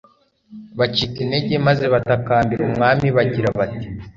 [0.77, 3.87] bacika intege maze batakambira umwami bagira bati